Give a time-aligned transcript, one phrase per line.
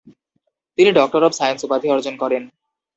[0.77, 2.43] তিনি doctor of science উপাধি অর্জন করেন।